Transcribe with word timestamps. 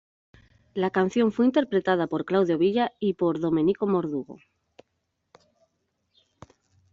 La 0.73 0.89
canción 0.89 1.31
fue 1.31 1.45
interpretada 1.45 2.07
por 2.07 2.25
Claudio 2.25 2.57
Villa 2.57 2.91
y 2.99 3.13
por 3.13 3.39
Domenico 3.39 3.85
Modugno. 3.85 4.37